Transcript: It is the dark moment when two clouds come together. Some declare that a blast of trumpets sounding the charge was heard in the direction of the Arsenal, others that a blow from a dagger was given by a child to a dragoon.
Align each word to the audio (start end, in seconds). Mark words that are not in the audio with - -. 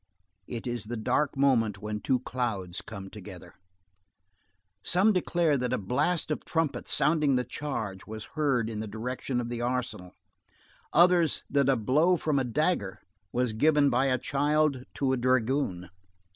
It 0.47 0.65
is 0.65 0.85
the 0.85 0.97
dark 0.97 1.37
moment 1.37 1.77
when 1.77 1.99
two 1.99 2.21
clouds 2.21 2.81
come 2.81 3.07
together. 3.11 3.53
Some 4.83 5.13
declare 5.13 5.59
that 5.59 5.73
a 5.73 5.77
blast 5.77 6.31
of 6.31 6.43
trumpets 6.43 6.91
sounding 6.91 7.35
the 7.35 7.43
charge 7.43 8.07
was 8.07 8.25
heard 8.33 8.67
in 8.67 8.79
the 8.79 8.87
direction 8.87 9.39
of 9.39 9.49
the 9.49 9.61
Arsenal, 9.61 10.13
others 10.91 11.43
that 11.51 11.69
a 11.69 11.75
blow 11.75 12.17
from 12.17 12.39
a 12.39 12.43
dagger 12.43 12.99
was 13.31 13.53
given 13.53 13.91
by 13.91 14.07
a 14.07 14.17
child 14.17 14.85
to 14.95 15.13
a 15.13 15.17
dragoon. 15.17 15.91